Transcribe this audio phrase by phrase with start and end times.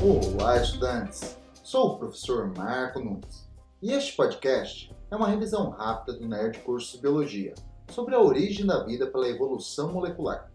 [0.00, 1.36] Olá, estudantes!
[1.64, 3.48] Sou o professor Marco Nunes
[3.82, 7.52] e este podcast é uma revisão rápida do Nerd Curso de Biologia
[7.90, 10.52] sobre a origem da vida pela evolução molecular.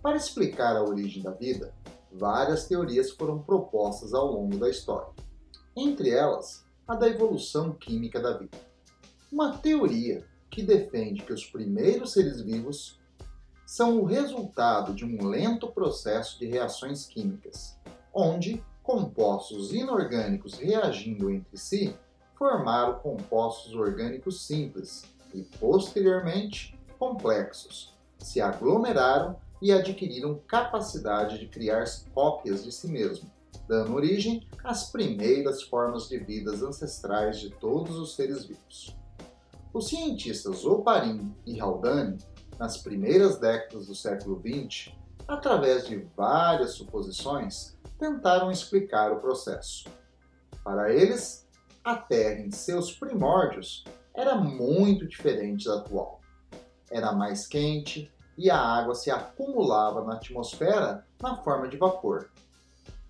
[0.00, 1.74] Para explicar a origem da vida,
[2.12, 5.12] várias teorias foram propostas ao longo da história,
[5.76, 8.56] entre elas a da evolução química da vida.
[9.30, 13.00] Uma teoria que defende que os primeiros seres vivos
[13.66, 17.76] são o resultado de um lento processo de reações químicas,
[18.12, 21.94] onde compostos inorgânicos reagindo entre si
[22.36, 32.64] formaram compostos orgânicos simples e, posteriormente, complexos, se aglomeraram e adquiriram capacidade de criar cópias
[32.64, 33.30] de si mesmo,
[33.68, 38.96] dando origem às primeiras formas de vidas ancestrais de todos os seres vivos.
[39.72, 42.18] Os cientistas Oparin e Haldane,
[42.58, 44.92] nas primeiras décadas do século XX,
[45.26, 49.88] através de várias suposições, tentaram explicar o processo.
[50.64, 51.48] Para eles,
[51.84, 56.20] a Terra em seus primórdios era muito diferente da atual.
[56.90, 62.28] Era mais quente e a água se acumulava na atmosfera na forma de vapor.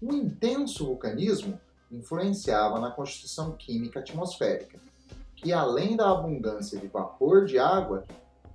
[0.03, 1.59] Um intenso vulcanismo
[1.91, 4.79] influenciava na constituição química atmosférica,
[5.37, 8.05] que além da abundância de vapor de água,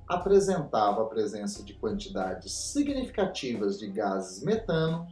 [0.08, 5.08] apresentava a presença de quantidades significativas de gases metano,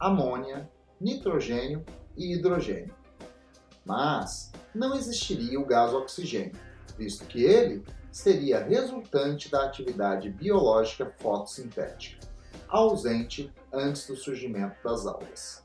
[0.00, 1.84] amônia, nitrogênio
[2.16, 2.94] e hidrogênio.
[3.84, 6.56] Mas não existiria o gás oxigênio,
[6.96, 12.26] visto que ele seria resultante da atividade biológica fotossintética,
[12.66, 15.62] ausente antes do surgimento das algas.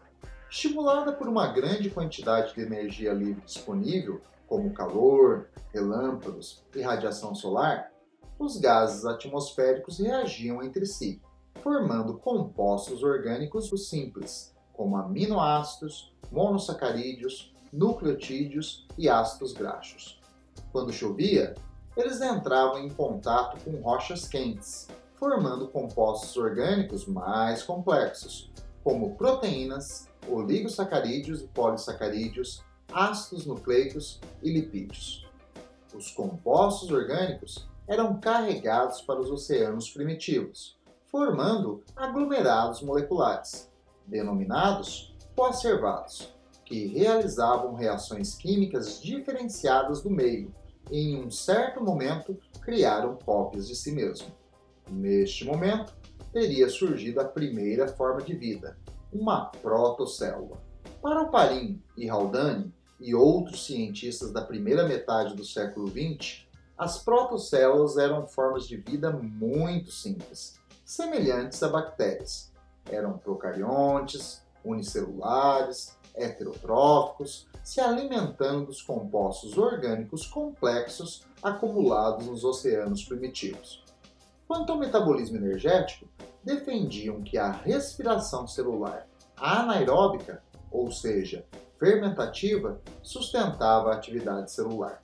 [0.49, 7.91] Estimulada por uma grande quantidade de energia livre disponível, como calor, relâmpagos e radiação solar,
[8.37, 11.21] os gases atmosféricos reagiam entre si,
[11.65, 20.21] formando compostos orgânicos simples, como aminoácidos, monossacarídeos, nucleotídeos e ácidos graxos.
[20.71, 21.55] Quando chovia,
[21.97, 28.51] eles entravam em contato com rochas quentes, formando compostos orgânicos mais complexos,
[28.83, 32.63] como proteínas, oligosacarídeos e polissacarídeos,
[32.93, 35.27] ácidos nucleicos e lipídios.
[35.95, 40.77] Os compostos orgânicos eram carregados para os oceanos primitivos,
[41.11, 43.71] formando aglomerados moleculares,
[44.05, 46.33] denominados coacervados,
[46.63, 50.53] que realizavam reações químicas diferenciadas do meio
[50.91, 54.27] e, em um certo momento, criaram cópias de si mesmo.
[54.89, 55.93] Neste momento,
[56.31, 58.77] teria surgido a primeira forma de vida,
[59.13, 60.61] uma protocélula.
[61.01, 66.45] Para o Parin e Haldane e outros cientistas da primeira metade do século XX,
[66.77, 72.51] as protocélulas eram formas de vida muito simples, semelhantes a bactérias.
[72.89, 83.83] Eram procariontes, unicelulares, heterotróficos, se alimentando dos compostos orgânicos complexos acumulados nos oceanos primitivos.
[84.47, 86.07] Quanto ao metabolismo energético,
[86.43, 91.43] defendiam que a respiração celular anaeróbica, ou seja,
[91.79, 95.03] fermentativa, sustentava a atividade celular.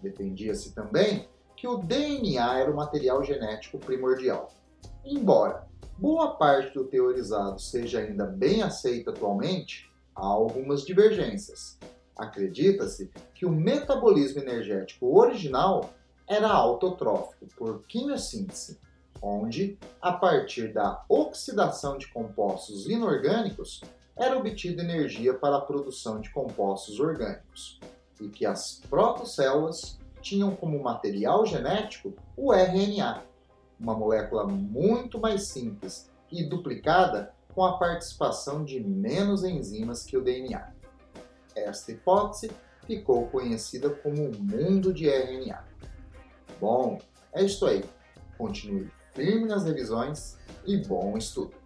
[0.00, 4.50] Defendia-se também que o DNA era o material genético primordial.
[5.04, 5.66] Embora
[5.98, 11.78] boa parte do teorizado seja ainda bem aceito atualmente, há algumas divergências.
[12.16, 15.90] Acredita-se que o metabolismo energético original
[16.26, 18.78] era autotrófico por quimiossíntese,
[19.20, 23.82] onde, a partir da oxidação de compostos inorgânicos,
[24.16, 27.78] era obtida energia para a produção de compostos orgânicos
[28.20, 33.22] e que as protocélulas tinham como material genético o RNA,
[33.78, 40.22] uma molécula muito mais simples e duplicada com a participação de menos enzimas que o
[40.22, 40.72] DNA.
[41.54, 42.50] Esta hipótese
[42.86, 45.64] ficou conhecida como o mundo de RNA.
[46.60, 46.98] Bom,
[47.32, 47.84] é isso aí.
[48.36, 51.63] Continue firme nas revisões e bom estudo!